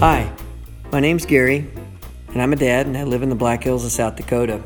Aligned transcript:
Hi, 0.00 0.32
my 0.90 0.98
name's 0.98 1.26
Gary, 1.26 1.70
and 2.28 2.40
I'm 2.40 2.54
a 2.54 2.56
dad, 2.56 2.86
and 2.86 2.96
I 2.96 3.04
live 3.04 3.22
in 3.22 3.28
the 3.28 3.34
Black 3.34 3.62
Hills 3.62 3.84
of 3.84 3.92
South 3.92 4.16
Dakota. 4.16 4.62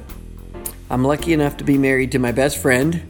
I'm 0.88 1.02
lucky 1.02 1.32
enough 1.32 1.56
to 1.56 1.64
be 1.64 1.76
married 1.76 2.12
to 2.12 2.20
my 2.20 2.30
best 2.30 2.56
friend. 2.56 3.02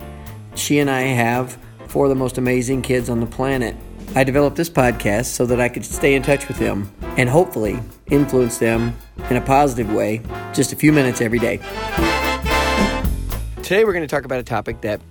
She 0.55 0.79
and 0.79 0.89
I 0.89 1.03
have 1.03 1.59
four 1.87 2.07
of 2.07 2.09
the 2.09 2.15
most 2.15 2.39
amazing 2.39 2.81
kids 2.81 3.11
on 3.11 3.21
the 3.21 3.27
planet. 3.27 3.77
I 4.15 4.25
developed 4.25 4.57
this 4.57 4.71
podcast 4.71 5.27
so 5.27 5.45
that 5.45 5.61
I 5.61 5.69
could 5.69 5.85
stay 5.85 6.15
in 6.15 6.23
touch 6.23 6.49
with 6.49 6.57
them 6.57 6.91
and 7.19 7.29
hopefully 7.29 7.79
influence 8.07 8.57
them 8.57 8.97
in 9.29 9.37
a 9.37 9.43
positive 9.43 9.93
way 9.93 10.23
just 10.55 10.73
a 10.73 10.77
few 10.77 10.93
minutes 10.93 11.21
every 11.21 11.39
day. 11.39 11.59
Today, 13.63 13.85
we're 13.85 13.93
going 13.93 14.01
to 14.01 14.09
talk 14.09 14.25
about 14.25 14.41
a 14.41 14.45
topic 14.45 14.81
that 14.81 15.03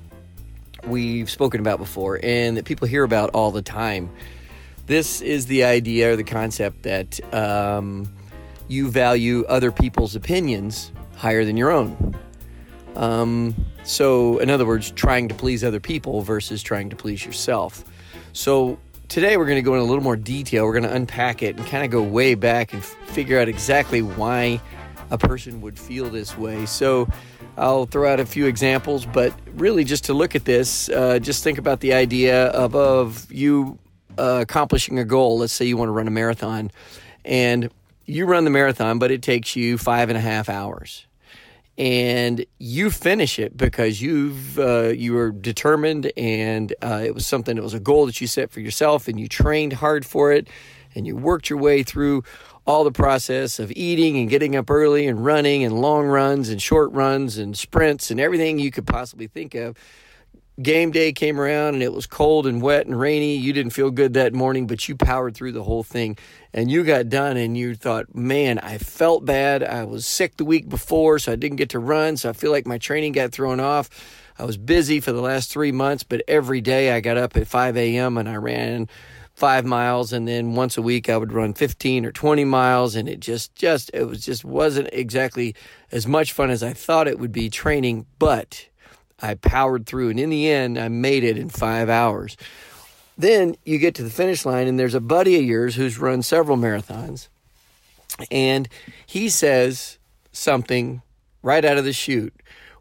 we've 0.88 1.30
spoken 1.30 1.60
about 1.60 1.78
before 1.78 2.20
and 2.24 2.58
that 2.58 2.66
people 2.66 2.88
hear 2.88 3.04
about 3.04 3.30
all 3.36 3.52
the 3.52 3.62
time. 3.62 4.10
This 4.86 5.22
is 5.22 5.46
the 5.46 5.64
idea 5.64 6.12
or 6.12 6.16
the 6.16 6.26
concept 6.26 6.84
that 6.84 7.34
um, 7.34 8.12
you 8.68 8.90
value 8.92 9.46
other 9.48 9.72
people's 9.72 10.16
opinions 10.16 10.92
higher 11.16 11.46
than 11.46 11.56
your 11.56 11.72
own. 11.72 12.16
Um, 12.96 13.56
so, 13.84 14.40
in 14.40 14.50
other 14.50 14.66
words, 14.66 14.92
trying 14.92 15.30
to 15.30 15.36
please 15.36 15.64
other 15.64 15.80
people 15.80 16.22
versus 16.22 16.62
trying 16.62 16.90
to 16.90 16.96
please 16.96 17.26
yourself. 17.26 17.84
So, 18.34 18.78
today 19.08 19.38
we're 19.38 19.46
going 19.46 19.58
to 19.58 19.64
go 19.64 19.74
in 19.74 19.80
a 19.80 19.86
little 19.86 20.04
more 20.04 20.18
detail. 20.18 20.66
We're 20.66 20.74
going 20.74 20.84
to 20.84 20.94
unpack 20.94 21.42
it 21.42 21.58
and 21.58 21.66
kind 21.66 21.86
of 21.86 21.92
go 21.92 22.04
way 22.04 22.36
back 22.36 22.74
and 22.74 22.84
figure 22.84 23.40
out 23.40 23.48
exactly 23.48 24.02
why 24.02 24.62
a 25.12 25.18
person 25.18 25.62
would 25.62 25.80
feel 25.80 26.10
this 26.10 26.38
way. 26.38 26.66
So, 26.66 27.08
I'll 27.58 27.86
throw 27.86 28.12
out 28.12 28.20
a 28.20 28.26
few 28.26 28.48
examples, 28.48 29.06
but 29.06 29.34
really 29.54 29.84
just 29.84 30.06
to 30.06 30.14
look 30.14 30.36
at 30.36 30.44
this, 30.44 30.90
uh, 30.90 31.20
just 31.20 31.44
think 31.44 31.58
about 31.58 31.80
the 31.80 31.94
idea 31.94 32.48
of, 32.48 32.76
of 32.76 33.32
you 33.32 33.78
uh, 34.18 34.40
accomplishing 34.42 35.00
a 35.00 35.06
goal. 35.06 35.40
Let's 35.40 35.54
say 35.54 35.66
you 35.66 35.78
want 35.78 35.90
to 35.90 35.94
run 35.94 36.08
a 36.08 36.12
marathon, 36.12 36.72
and 37.24 37.70
you 38.06 38.26
run 38.26 38.44
the 38.44 38.50
marathon, 38.50 39.00
but 39.00 39.12
it 39.12 39.22
takes 39.22 39.56
you 39.56 39.78
five 39.78 40.10
and 40.10 40.18
a 40.18 40.22
half 40.22 40.50
hours. 40.50 41.08
And 41.76 42.46
you 42.60 42.92
finish 42.92 43.40
it 43.40 43.58
because 43.58 44.00
you've 44.02 44.60
uh, 44.60 44.90
you 44.90 45.14
were 45.14 45.32
determined, 45.32 46.12
and 46.16 46.74
uh, 46.82 47.02
it 47.04 47.16
was 47.16 47.26
something. 47.26 47.58
It 47.58 47.64
was 47.64 47.74
a 47.74 47.80
goal 47.80 48.06
that 48.06 48.22
you 48.22 48.28
set 48.28 48.52
for 48.52 48.60
yourself, 48.60 49.08
and 49.08 49.20
you 49.20 49.28
trained 49.28 49.74
hard 49.74 50.06
for 50.06 50.32
it, 50.32 50.48
and 50.94 51.08
you 51.08 51.16
worked 51.16 51.50
your 51.50 51.60
way 51.60 51.82
through 51.82 52.24
all 52.66 52.84
the 52.84 52.92
process 52.92 53.60
of 53.60 53.72
eating 53.72 54.18
and 54.18 54.30
getting 54.30 54.56
up 54.56 54.70
early 54.70 55.08
and 55.08 55.26
running 55.26 55.64
and 55.64 55.82
long 55.82 56.06
runs 56.06 56.50
and 56.50 56.62
short 56.62 56.92
runs 56.94 57.38
and 57.38 57.58
sprints 57.58 58.10
and 58.10 58.20
everything 58.20 58.58
you 58.58 58.72
could 58.72 58.88
possibly 58.88 59.28
think 59.28 59.54
of 59.54 59.76
game 60.62 60.92
day 60.92 61.12
came 61.12 61.40
around 61.40 61.74
and 61.74 61.84
it 61.84 61.94
was 61.94 62.06
cold 62.06 62.46
and 62.46 62.62
wet 62.62 62.86
and 62.86 63.00
rainy. 63.00 63.36
You 63.36 63.54
didn't 63.54 63.72
feel 63.72 63.90
good 63.90 64.14
that 64.14 64.34
morning, 64.34 64.68
but 64.68 64.88
you 64.88 64.96
powered 64.96 65.36
through 65.36 65.54
the 65.54 65.64
whole 65.64 65.84
thing 65.84 66.18
and 66.54 66.70
you 66.70 66.84
got 66.84 67.10
done 67.10 67.38
and 67.38 67.58
you 67.58 67.76
thought, 67.76 68.14
man, 68.14 68.60
I 68.60 68.78
felt 68.78 69.26
bad. 69.26 69.64
I 69.64 69.84
was 69.84 70.06
sick 70.06 70.38
the 70.38 70.46
week 70.46 70.70
before, 70.70 71.18
so 71.18 71.32
I 71.32 71.36
didn't 71.36 71.58
get 71.58 71.70
to 71.70 71.80
run. 71.80 72.18
So 72.18 72.30
I 72.30 72.34
feel 72.34 72.52
like 72.52 72.68
my 72.68 72.78
training 72.78 73.14
got 73.14 73.32
thrown 73.32 73.60
off. 73.60 73.90
I 74.38 74.46
was 74.46 74.58
busy 74.58 75.00
for 75.00 75.12
the 75.12 75.22
last 75.22 75.52
three 75.52 75.72
months, 75.72 76.04
but 76.04 76.22
every 76.28 76.62
day 76.62 76.92
I 76.92 77.00
got 77.00 77.18
up 77.18 77.36
at 77.38 77.48
5 77.48 77.78
a.m. 77.78 78.18
and 78.18 78.30
I 78.30 78.36
ran 78.36 78.88
five 79.34 79.66
miles 79.66 80.14
and 80.14 80.28
then 80.28 80.54
once 80.54 80.78
a 80.78 80.82
week 80.82 81.10
I 81.10 81.18
would 81.18 81.34
run 81.34 81.56
15 81.56 82.06
or 82.06 82.12
20 82.12 82.46
miles 82.46 82.96
and 82.96 83.10
it 83.10 83.20
just 83.20 83.56
just 83.56 83.90
it 83.92 84.04
was 84.04 84.24
just 84.24 84.46
wasn't 84.46 84.90
exactly 84.94 85.56
as 85.92 86.06
much 86.06 86.32
fun 86.34 86.52
as 86.52 86.62
I 86.62 86.74
thought 86.74 87.08
it 87.08 87.18
would 87.18 87.32
be 87.32 87.50
training 87.50 88.06
but 88.20 88.68
I 89.24 89.36
powered 89.36 89.86
through, 89.86 90.10
and 90.10 90.20
in 90.20 90.30
the 90.30 90.50
end, 90.50 90.78
I 90.78 90.90
made 90.90 91.24
it 91.24 91.38
in 91.38 91.48
five 91.48 91.88
hours. 91.88 92.36
Then 93.18 93.56
you 93.64 93.78
get 93.78 93.96
to 93.96 94.04
the 94.04 94.10
finish 94.10 94.46
line, 94.46 94.68
and 94.68 94.78
there's 94.78 94.96
a 94.96 95.00
buddy 95.00 95.38
of 95.38 95.44
yours 95.44 95.76
who's 95.76 95.98
run 95.98 96.22
several 96.22 96.58
marathons, 96.58 97.30
and 98.30 98.68
he 99.06 99.30
says 99.30 99.98
something 100.34 101.02
right 101.42 101.64
out 101.64 101.78
of 101.78 101.86
the 101.86 101.94
chute. 101.94 102.34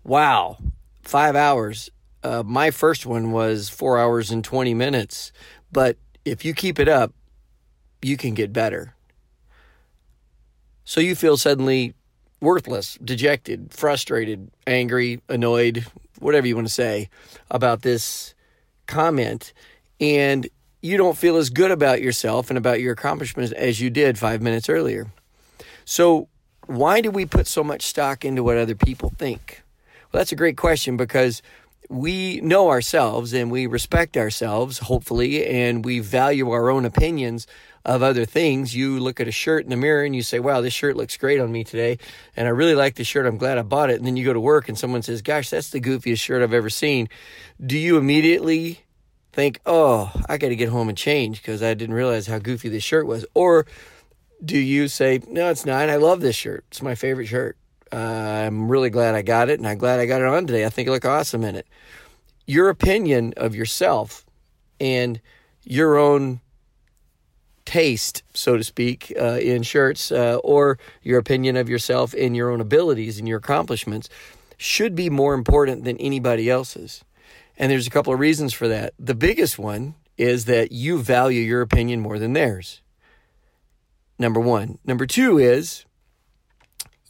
Wow, 0.02 0.58
five 1.02 1.36
hours. 1.36 1.90
Uh, 2.24 2.42
my 2.44 2.72
first 2.72 3.06
one 3.06 3.30
was 3.30 3.68
four 3.68 3.98
hours 3.98 4.32
and 4.32 4.42
20 4.42 4.74
minutes, 4.74 5.30
but 5.70 5.96
if 6.24 6.44
you 6.44 6.54
keep 6.54 6.80
it 6.80 6.88
up, 6.88 7.12
you 8.00 8.16
can 8.16 8.34
get 8.34 8.52
better. 8.52 8.96
So 10.84 11.00
you 11.00 11.14
feel 11.14 11.36
suddenly 11.36 11.94
worthless, 12.42 12.98
dejected, 13.02 13.72
frustrated, 13.72 14.50
angry, 14.66 15.22
annoyed, 15.28 15.86
whatever 16.18 16.46
you 16.46 16.56
want 16.56 16.66
to 16.66 16.72
say 16.72 17.08
about 17.50 17.82
this 17.82 18.34
comment, 18.86 19.52
and 20.00 20.48
you 20.82 20.96
don't 20.96 21.16
feel 21.16 21.36
as 21.36 21.48
good 21.48 21.70
about 21.70 22.02
yourself 22.02 22.50
and 22.50 22.58
about 22.58 22.80
your 22.80 22.92
accomplishments 22.92 23.52
as 23.52 23.80
you 23.80 23.88
did 23.88 24.18
five 24.18 24.42
minutes 24.42 24.68
earlier. 24.68 25.06
So, 25.84 26.28
why 26.66 27.00
do 27.00 27.10
we 27.10 27.26
put 27.26 27.46
so 27.46 27.64
much 27.64 27.82
stock 27.82 28.24
into 28.24 28.42
what 28.42 28.56
other 28.56 28.74
people 28.74 29.12
think? 29.16 29.62
Well, 30.12 30.20
that's 30.20 30.32
a 30.32 30.36
great 30.36 30.56
question 30.56 30.96
because 30.96 31.42
we 31.88 32.40
know 32.40 32.70
ourselves 32.70 33.32
and 33.32 33.50
we 33.50 33.66
respect 33.66 34.16
ourselves, 34.16 34.78
hopefully, 34.78 35.46
and 35.46 35.84
we 35.84 35.98
value 36.00 36.50
our 36.50 36.70
own 36.70 36.84
opinions 36.84 37.46
of 37.84 38.02
other 38.02 38.24
things. 38.24 38.74
You 38.74 39.00
look 39.00 39.20
at 39.20 39.28
a 39.28 39.32
shirt 39.32 39.64
in 39.64 39.70
the 39.70 39.76
mirror 39.76 40.04
and 40.04 40.14
you 40.14 40.22
say, 40.22 40.38
wow, 40.38 40.60
this 40.60 40.72
shirt 40.72 40.96
looks 40.96 41.16
great 41.16 41.40
on 41.40 41.50
me 41.50 41.64
today. 41.64 41.98
And 42.36 42.46
I 42.46 42.50
really 42.50 42.74
like 42.74 42.94
the 42.94 43.04
shirt. 43.04 43.26
I'm 43.26 43.38
glad 43.38 43.58
I 43.58 43.62
bought 43.62 43.90
it. 43.90 43.96
And 43.96 44.06
then 44.06 44.16
you 44.16 44.24
go 44.24 44.32
to 44.32 44.40
work 44.40 44.68
and 44.68 44.78
someone 44.78 45.02
says, 45.02 45.22
gosh, 45.22 45.50
that's 45.50 45.70
the 45.70 45.80
goofiest 45.80 46.20
shirt 46.20 46.42
I've 46.42 46.54
ever 46.54 46.70
seen. 46.70 47.08
Do 47.64 47.76
you 47.76 47.98
immediately 47.98 48.84
think, 49.32 49.60
oh, 49.66 50.12
I 50.28 50.38
got 50.38 50.48
to 50.48 50.56
get 50.56 50.68
home 50.68 50.88
and 50.88 50.96
change 50.96 51.42
because 51.42 51.62
I 51.62 51.74
didn't 51.74 51.94
realize 51.94 52.26
how 52.26 52.38
goofy 52.38 52.68
this 52.68 52.84
shirt 52.84 53.06
was? 53.06 53.26
Or 53.34 53.66
do 54.44 54.58
you 54.58 54.88
say, 54.88 55.20
no, 55.28 55.50
it's 55.50 55.66
not. 55.66 55.88
I 55.88 55.96
love 55.96 56.20
this 56.20 56.36
shirt. 56.36 56.64
It's 56.70 56.82
my 56.82 56.94
favorite 56.94 57.26
shirt. 57.26 57.56
Uh, 57.92 57.96
I'm 57.96 58.68
really 58.68 58.90
glad 58.90 59.14
I 59.14 59.22
got 59.22 59.50
it 59.50 59.58
and 59.58 59.68
I'm 59.68 59.78
glad 59.78 60.00
I 60.00 60.06
got 60.06 60.22
it 60.22 60.26
on 60.26 60.46
today. 60.46 60.64
I 60.64 60.70
think 60.70 60.88
it 60.88 60.90
look 60.90 61.04
awesome 61.04 61.44
in 61.44 61.56
it. 61.56 61.66
Your 62.46 62.68
opinion 62.68 63.34
of 63.36 63.54
yourself 63.54 64.24
and 64.80 65.20
your 65.62 65.96
own 65.96 66.40
taste, 67.64 68.22
so 68.34 68.56
to 68.56 68.64
speak, 68.64 69.12
uh, 69.18 69.38
in 69.40 69.62
shirts, 69.62 70.10
uh, 70.10 70.36
or 70.42 70.78
your 71.02 71.18
opinion 71.18 71.56
of 71.56 71.68
yourself 71.68 72.14
in 72.14 72.34
your 72.34 72.50
own 72.50 72.60
abilities 72.60 73.18
and 73.18 73.28
your 73.28 73.38
accomplishments 73.38 74.08
should 74.56 74.94
be 74.94 75.10
more 75.10 75.34
important 75.34 75.84
than 75.84 75.96
anybody 75.98 76.48
else's. 76.48 77.04
And 77.58 77.70
there's 77.70 77.86
a 77.86 77.90
couple 77.90 78.12
of 78.12 78.18
reasons 78.18 78.52
for 78.52 78.68
that. 78.68 78.94
The 78.98 79.14
biggest 79.14 79.58
one 79.58 79.94
is 80.16 80.46
that 80.46 80.72
you 80.72 81.00
value 81.00 81.40
your 81.40 81.60
opinion 81.60 82.00
more 82.00 82.18
than 82.18 82.32
theirs. 82.32 82.80
Number 84.18 84.40
one. 84.40 84.78
Number 84.84 85.06
two 85.06 85.38
is 85.38 85.84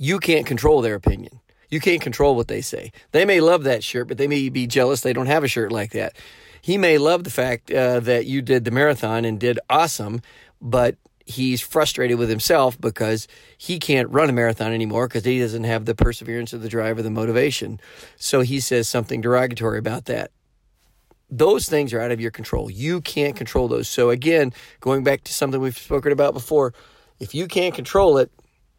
you 0.02 0.18
can't 0.18 0.46
control 0.46 0.80
their 0.82 0.96
opinion. 0.96 1.38
You 1.70 1.78
can't 1.78 2.02
control 2.02 2.34
what 2.34 2.48
they 2.48 2.60
say. 2.60 2.90
They 3.12 3.24
may 3.24 3.40
love 3.40 3.62
that 3.62 3.84
shirt, 3.84 4.08
but 4.08 4.18
they 4.18 4.26
may 4.26 4.48
be 4.48 4.66
jealous 4.66 5.00
they 5.00 5.12
don't 5.12 5.26
have 5.26 5.44
a 5.44 5.48
shirt 5.48 5.70
like 5.70 5.92
that. 5.92 6.16
He 6.60 6.76
may 6.76 6.98
love 6.98 7.22
the 7.22 7.30
fact 7.30 7.70
uh, 7.70 8.00
that 8.00 8.26
you 8.26 8.42
did 8.42 8.64
the 8.64 8.72
marathon 8.72 9.24
and 9.24 9.38
did 9.38 9.60
awesome, 9.70 10.20
but 10.60 10.96
he's 11.24 11.60
frustrated 11.60 12.18
with 12.18 12.28
himself 12.28 12.80
because 12.80 13.28
he 13.56 13.78
can't 13.78 14.10
run 14.10 14.28
a 14.28 14.32
marathon 14.32 14.72
anymore 14.72 15.06
because 15.06 15.24
he 15.24 15.38
doesn't 15.38 15.62
have 15.62 15.84
the 15.84 15.94
perseverance 15.94 16.52
or 16.52 16.58
the 16.58 16.68
drive 16.68 16.98
or 16.98 17.02
the 17.02 17.10
motivation. 17.10 17.78
So 18.16 18.40
he 18.40 18.58
says 18.58 18.88
something 18.88 19.20
derogatory 19.20 19.78
about 19.78 20.06
that. 20.06 20.32
Those 21.30 21.68
things 21.68 21.92
are 21.92 22.00
out 22.00 22.10
of 22.10 22.20
your 22.20 22.32
control. 22.32 22.68
You 22.68 23.00
can't 23.02 23.36
control 23.36 23.68
those. 23.68 23.88
So, 23.88 24.10
again, 24.10 24.52
going 24.80 25.04
back 25.04 25.22
to 25.24 25.32
something 25.32 25.60
we've 25.60 25.78
spoken 25.78 26.10
about 26.10 26.34
before, 26.34 26.74
if 27.20 27.36
you 27.36 27.46
can't 27.46 27.72
control 27.72 28.18
it, 28.18 28.32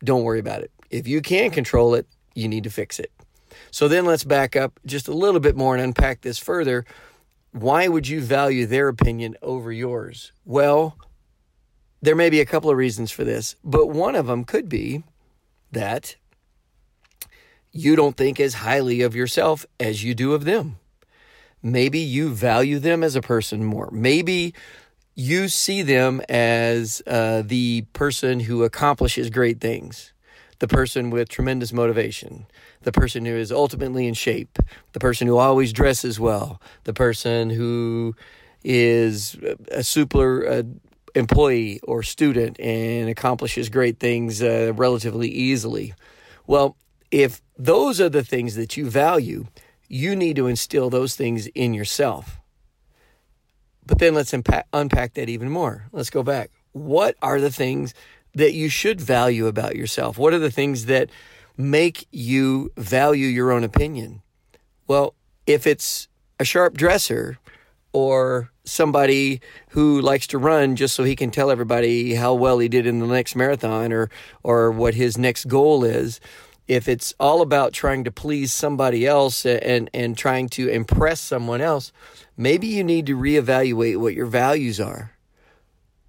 don't 0.03 0.23
worry 0.23 0.39
about 0.39 0.61
it. 0.63 0.72
If 0.93 1.07
you 1.07 1.21
can 1.21 1.49
control 1.49 1.95
it, 1.95 2.05
you 2.35 2.47
need 2.47 2.63
to 2.65 2.69
fix 2.69 2.99
it. 2.99 3.11
So, 3.71 3.87
then 3.87 4.05
let's 4.05 4.23
back 4.23 4.55
up 4.55 4.79
just 4.85 5.07
a 5.07 5.13
little 5.13 5.39
bit 5.39 5.55
more 5.55 5.75
and 5.75 5.83
unpack 5.83 6.21
this 6.21 6.37
further. 6.37 6.85
Why 7.51 7.87
would 7.87 8.07
you 8.07 8.21
value 8.21 8.65
their 8.65 8.87
opinion 8.87 9.35
over 9.41 9.71
yours? 9.71 10.31
Well, 10.45 10.97
there 12.01 12.15
may 12.15 12.29
be 12.29 12.41
a 12.41 12.45
couple 12.45 12.69
of 12.69 12.77
reasons 12.77 13.11
for 13.11 13.23
this, 13.23 13.55
but 13.63 13.87
one 13.87 14.15
of 14.15 14.27
them 14.27 14.43
could 14.43 14.69
be 14.69 15.03
that 15.71 16.15
you 17.71 17.95
don't 17.95 18.15
think 18.15 18.39
as 18.39 18.55
highly 18.55 19.01
of 19.01 19.15
yourself 19.15 19.65
as 19.79 20.03
you 20.03 20.13
do 20.13 20.33
of 20.33 20.45
them. 20.45 20.77
Maybe 21.63 21.99
you 21.99 22.29
value 22.29 22.77
them 22.77 23.03
as 23.03 23.15
a 23.15 23.21
person 23.21 23.63
more. 23.63 23.89
Maybe 23.91 24.53
you 25.15 25.47
see 25.47 25.81
them 25.81 26.21
as 26.29 27.01
uh, 27.07 27.41
the 27.43 27.85
person 27.93 28.41
who 28.41 28.63
accomplishes 28.63 29.29
great 29.29 29.59
things, 29.59 30.12
the 30.63 30.67
person 30.69 31.09
with 31.09 31.27
tremendous 31.27 31.73
motivation, 31.73 32.45
the 32.83 32.91
person 32.93 33.25
who 33.25 33.35
is 33.35 33.51
ultimately 33.51 34.07
in 34.07 34.13
shape, 34.13 34.57
the 34.93 34.99
person 34.99 35.27
who 35.27 35.37
always 35.37 35.73
dresses 35.73 36.21
well, 36.21 36.61
the 36.85 36.93
person 36.93 37.49
who 37.49 38.15
is 38.63 39.35
a 39.71 39.83
super 39.83 40.63
employee 41.15 41.81
or 41.83 42.01
student 42.01 42.57
and 42.61 43.09
accomplishes 43.09 43.67
great 43.67 43.99
things 43.99 44.41
uh, 44.41 44.71
relatively 44.73 45.27
easily. 45.27 45.93
Well, 46.47 46.77
if 47.11 47.41
those 47.57 47.99
are 47.99 48.07
the 48.07 48.23
things 48.23 48.55
that 48.55 48.77
you 48.77 48.89
value, 48.89 49.47
you 49.89 50.15
need 50.15 50.37
to 50.37 50.47
instill 50.47 50.89
those 50.89 51.13
things 51.17 51.47
in 51.47 51.73
yourself. 51.73 52.39
But 53.85 53.99
then 53.99 54.13
let's 54.13 54.31
unpack, 54.31 54.67
unpack 54.71 55.15
that 55.15 55.27
even 55.27 55.49
more. 55.49 55.89
Let's 55.91 56.09
go 56.09 56.23
back. 56.23 56.51
What 56.71 57.17
are 57.21 57.41
the 57.41 57.51
things 57.51 57.93
that 58.33 58.53
you 58.53 58.69
should 58.69 58.99
value 58.99 59.47
about 59.47 59.75
yourself? 59.75 60.17
What 60.17 60.33
are 60.33 60.39
the 60.39 60.51
things 60.51 60.85
that 60.85 61.09
make 61.57 62.07
you 62.11 62.71
value 62.77 63.27
your 63.27 63.51
own 63.51 63.63
opinion? 63.63 64.21
Well, 64.87 65.15
if 65.45 65.67
it's 65.67 66.07
a 66.39 66.45
sharp 66.45 66.75
dresser 66.75 67.37
or 67.91 68.51
somebody 68.65 69.41
who 69.69 70.01
likes 70.01 70.27
to 70.27 70.37
run 70.37 70.75
just 70.75 70.95
so 70.95 71.03
he 71.03 71.15
can 71.15 71.31
tell 71.31 71.51
everybody 71.51 72.15
how 72.15 72.33
well 72.33 72.59
he 72.59 72.67
did 72.67 72.87
in 72.87 72.99
the 72.99 73.07
next 73.07 73.35
marathon 73.35 73.91
or 73.93 74.09
or 74.41 74.71
what 74.71 74.93
his 74.93 75.17
next 75.17 75.45
goal 75.45 75.83
is, 75.83 76.19
if 76.67 76.87
it's 76.87 77.13
all 77.19 77.41
about 77.41 77.73
trying 77.73 78.03
to 78.03 78.11
please 78.11 78.53
somebody 78.53 79.05
else 79.05 79.45
and 79.45 79.89
and 79.93 80.17
trying 80.17 80.49
to 80.49 80.67
impress 80.69 81.19
someone 81.19 81.61
else, 81.61 81.91
maybe 82.37 82.67
you 82.67 82.83
need 82.83 83.05
to 83.05 83.17
reevaluate 83.17 83.97
what 83.97 84.13
your 84.13 84.25
values 84.25 84.79
are. 84.79 85.11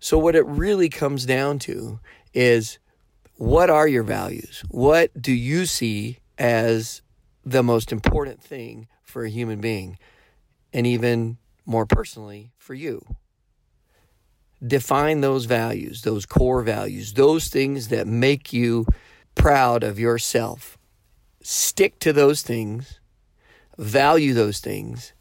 So 0.04 0.18
what 0.18 0.36
it 0.36 0.44
really 0.44 0.90
comes 0.90 1.24
down 1.24 1.60
to 1.60 1.98
is 2.34 2.78
what 3.36 3.70
are 3.70 3.88
your 3.88 4.02
values? 4.02 4.62
What 4.68 5.10
do 5.18 5.32
you 5.32 5.64
see 5.64 6.18
as 6.36 7.00
the 7.42 7.62
most 7.62 7.90
important 7.90 8.42
thing 8.42 8.86
for 9.02 9.24
a 9.24 9.30
human 9.30 9.62
being? 9.62 9.96
And 10.74 10.86
even 10.86 11.38
more 11.64 11.86
personally, 11.86 12.52
for 12.58 12.74
you. 12.74 13.02
Define 14.62 15.22
those 15.22 15.46
values, 15.46 16.02
those 16.02 16.26
core 16.26 16.60
values, 16.60 17.14
those 17.14 17.48
things 17.48 17.88
that 17.88 18.06
make 18.06 18.52
you 18.52 18.84
proud 19.34 19.82
of 19.82 19.98
yourself. 19.98 20.76
Stick 21.40 21.98
to 22.00 22.12
those 22.12 22.42
things, 22.42 23.00
value 23.78 24.34
those 24.34 24.60
things, 24.60 25.14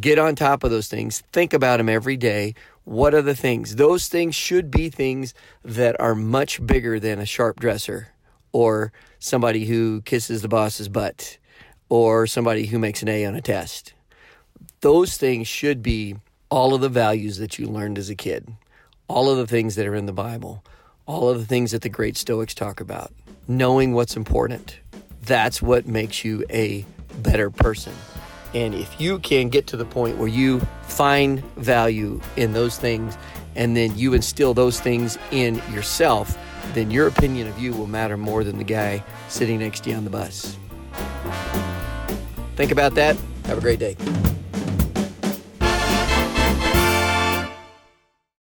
get 0.00 0.18
on 0.18 0.34
top 0.34 0.64
of 0.64 0.70
those 0.70 0.88
things, 0.88 1.22
think 1.32 1.52
about 1.52 1.78
them 1.78 1.88
every 1.88 2.16
day. 2.16 2.54
What 2.84 3.14
are 3.14 3.22
the 3.22 3.36
things? 3.36 3.76
Those 3.76 4.08
things 4.08 4.34
should 4.34 4.70
be 4.70 4.88
things 4.88 5.34
that 5.64 6.00
are 6.00 6.14
much 6.14 6.64
bigger 6.64 6.98
than 6.98 7.18
a 7.18 7.26
sharp 7.26 7.60
dresser 7.60 8.08
or 8.50 8.92
somebody 9.18 9.66
who 9.66 10.02
kisses 10.02 10.42
the 10.42 10.48
boss's 10.48 10.88
butt 10.88 11.38
or 11.88 12.26
somebody 12.26 12.66
who 12.66 12.78
makes 12.78 13.02
an 13.02 13.08
A 13.08 13.24
on 13.24 13.34
a 13.34 13.40
test. 13.40 13.94
Those 14.80 15.16
things 15.16 15.46
should 15.46 15.82
be 15.82 16.16
all 16.50 16.74
of 16.74 16.80
the 16.80 16.88
values 16.88 17.38
that 17.38 17.58
you 17.58 17.66
learned 17.66 17.98
as 17.98 18.10
a 18.10 18.14
kid, 18.14 18.52
all 19.08 19.30
of 19.30 19.38
the 19.38 19.46
things 19.46 19.76
that 19.76 19.86
are 19.86 19.94
in 19.94 20.06
the 20.06 20.12
Bible, 20.12 20.64
all 21.06 21.28
of 21.28 21.38
the 21.38 21.46
things 21.46 21.70
that 21.70 21.82
the 21.82 21.88
great 21.88 22.16
Stoics 22.16 22.54
talk 22.54 22.80
about. 22.80 23.12
Knowing 23.46 23.92
what's 23.92 24.16
important. 24.16 24.80
That's 25.22 25.62
what 25.62 25.86
makes 25.86 26.24
you 26.24 26.44
a 26.50 26.84
better 27.18 27.50
person. 27.50 27.92
And 28.54 28.74
if 28.74 29.00
you 29.00 29.18
can 29.18 29.48
get 29.48 29.66
to 29.68 29.76
the 29.76 29.84
point 29.84 30.18
where 30.18 30.28
you 30.28 30.60
find 30.82 31.42
value 31.56 32.20
in 32.36 32.52
those 32.52 32.78
things 32.78 33.16
and 33.56 33.76
then 33.76 33.96
you 33.96 34.14
instill 34.14 34.54
those 34.54 34.80
things 34.80 35.18
in 35.30 35.56
yourself, 35.72 36.36
then 36.74 36.90
your 36.90 37.06
opinion 37.06 37.48
of 37.48 37.58
you 37.58 37.72
will 37.72 37.86
matter 37.86 38.16
more 38.16 38.44
than 38.44 38.58
the 38.58 38.64
guy 38.64 39.02
sitting 39.28 39.58
next 39.58 39.84
to 39.84 39.90
you 39.90 39.96
on 39.96 40.04
the 40.04 40.10
bus. 40.10 40.56
Think 42.56 42.72
about 42.72 42.94
that. 42.94 43.16
Have 43.46 43.58
a 43.58 43.60
great 43.60 43.78
day. 43.78 43.96